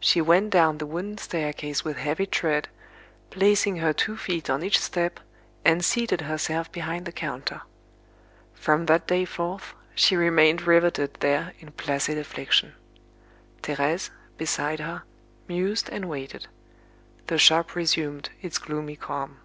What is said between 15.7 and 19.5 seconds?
and waited. The shop resumed its gloomy calm.